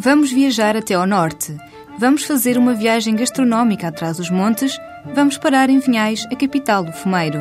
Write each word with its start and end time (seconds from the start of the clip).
Vamos 0.00 0.30
viajar 0.30 0.76
até 0.76 0.94
ao 0.94 1.04
norte. 1.04 1.56
Vamos 1.98 2.22
fazer 2.22 2.56
uma 2.56 2.72
viagem 2.72 3.16
gastronómica 3.16 3.88
atrás 3.88 4.18
dos 4.18 4.30
montes. 4.30 4.78
Vamos 5.12 5.36
parar 5.36 5.68
em 5.68 5.80
Vinhais, 5.80 6.24
a 6.30 6.36
capital 6.36 6.84
do 6.84 6.92
fumeiro. 6.92 7.40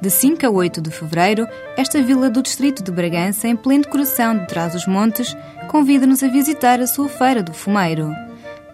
De 0.00 0.08
5 0.08 0.46
a 0.46 0.50
8 0.50 0.80
de 0.80 0.90
fevereiro, 0.90 1.46
esta 1.76 2.02
vila 2.02 2.30
do 2.30 2.42
distrito 2.42 2.82
de 2.82 2.90
Bragança, 2.90 3.46
em 3.48 3.54
pleno 3.54 3.86
coração 3.86 4.38
de 4.38 4.46
Trás-os-Montes, 4.46 5.36
convida-nos 5.68 6.22
a 6.22 6.28
visitar 6.28 6.80
a 6.80 6.86
sua 6.86 7.08
Feira 7.08 7.42
do 7.42 7.52
Fumeiro. 7.52 8.14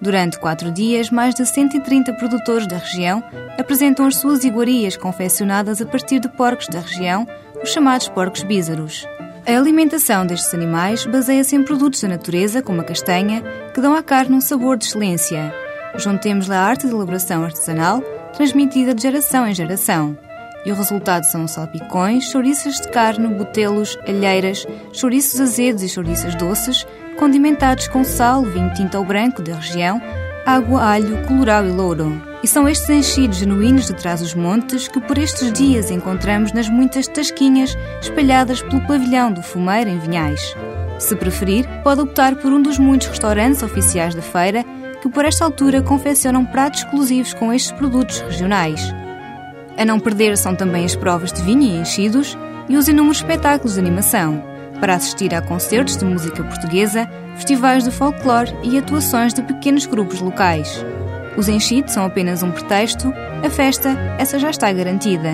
Durante 0.00 0.38
quatro 0.38 0.70
dias, 0.70 1.10
mais 1.10 1.34
de 1.34 1.44
130 1.44 2.12
produtores 2.12 2.68
da 2.68 2.78
região 2.78 3.24
apresentam 3.58 4.06
as 4.06 4.16
suas 4.16 4.44
iguarias 4.44 4.96
confeccionadas 4.96 5.82
a 5.82 5.86
partir 5.86 6.20
de 6.20 6.28
porcos 6.28 6.68
da 6.68 6.78
região, 6.78 7.26
os 7.60 7.70
chamados 7.70 8.08
porcos 8.08 8.44
bízaros. 8.44 9.04
A 9.46 9.56
alimentação 9.56 10.26
destes 10.26 10.52
animais 10.52 11.06
baseia-se 11.06 11.56
em 11.56 11.62
produtos 11.62 12.02
da 12.02 12.08
natureza, 12.08 12.62
como 12.62 12.80
a 12.80 12.84
castanha, 12.84 13.42
que 13.72 13.80
dão 13.80 13.94
à 13.94 14.02
carne 14.02 14.36
um 14.36 14.40
sabor 14.40 14.76
de 14.76 14.84
excelência. 14.84 15.52
Juntemos-lhe 15.96 16.54
a 16.54 16.60
arte 16.60 16.86
de 16.86 16.92
elaboração 16.92 17.42
artesanal, 17.42 18.02
transmitida 18.34 18.94
de 18.94 19.02
geração 19.02 19.46
em 19.46 19.54
geração. 19.54 20.16
E 20.64 20.70
o 20.70 20.74
resultado 20.74 21.24
são 21.24 21.48
salpicões, 21.48 22.24
chouriças 22.24 22.76
de 22.80 22.88
carne, 22.88 23.28
botelos, 23.28 23.98
alheiras, 24.06 24.66
chouriços 24.92 25.40
azedos 25.40 25.82
e 25.82 25.88
chouriças 25.88 26.34
doces, 26.34 26.86
condimentados 27.18 27.88
com 27.88 28.04
sal, 28.04 28.42
vinho 28.42 28.72
tinto 28.74 28.98
ou 28.98 29.04
branco 29.04 29.42
da 29.42 29.54
região, 29.54 30.00
água, 30.44 30.82
alho, 30.82 31.26
colorau 31.26 31.64
e 31.64 31.70
louro. 31.70 32.29
E 32.42 32.48
são 32.48 32.66
estes 32.68 32.88
enchidos 32.88 33.38
genuínos 33.38 33.86
de 33.86 33.94
trás 33.94 34.22
os 34.22 34.34
montes 34.34 34.88
que 34.88 35.00
por 35.00 35.18
estes 35.18 35.52
dias 35.52 35.90
encontramos 35.90 36.52
nas 36.52 36.68
muitas 36.68 37.06
tasquinhas 37.06 37.76
espalhadas 38.00 38.62
pelo 38.62 38.80
pavilhão 38.86 39.30
do 39.30 39.42
fumeiro 39.42 39.90
em 39.90 39.98
Vinhais. 39.98 40.56
Se 40.98 41.14
preferir, 41.16 41.66
pode 41.82 42.00
optar 42.00 42.36
por 42.36 42.52
um 42.52 42.62
dos 42.62 42.78
muitos 42.78 43.08
restaurantes 43.08 43.62
oficiais 43.62 44.14
da 44.14 44.22
feira 44.22 44.64
que 45.02 45.08
por 45.08 45.24
esta 45.24 45.44
altura 45.44 45.82
confeccionam 45.82 46.44
pratos 46.44 46.80
exclusivos 46.80 47.34
com 47.34 47.52
estes 47.52 47.72
produtos 47.72 48.20
regionais. 48.20 48.80
A 49.76 49.84
não 49.84 49.98
perder 49.98 50.36
são 50.36 50.54
também 50.54 50.84
as 50.84 50.94
provas 50.94 51.32
de 51.32 51.42
vinho 51.42 51.62
e 51.62 51.80
enchidos 51.80 52.36
e 52.68 52.76
os 52.76 52.88
inúmeros 52.88 53.18
espetáculos 53.18 53.74
de 53.74 53.80
animação, 53.80 54.42
para 54.78 54.94
assistir 54.94 55.34
a 55.34 55.42
concertos 55.42 55.96
de 55.96 56.04
música 56.04 56.42
portuguesa, 56.42 57.08
festivais 57.34 57.84
de 57.84 57.90
folclore 57.90 58.54
e 58.62 58.78
atuações 58.78 59.32
de 59.32 59.42
pequenos 59.42 59.86
grupos 59.86 60.20
locais. 60.20 60.84
Os 61.36 61.48
enchidos 61.48 61.92
são 61.92 62.04
apenas 62.04 62.42
um 62.42 62.50
pretexto, 62.50 63.12
a 63.44 63.50
festa, 63.50 63.90
essa 64.18 64.38
já 64.38 64.50
está 64.50 64.72
garantida. 64.72 65.32